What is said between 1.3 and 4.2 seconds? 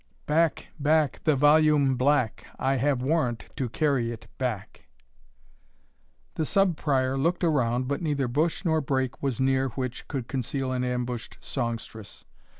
volume black! I have a warrant to carry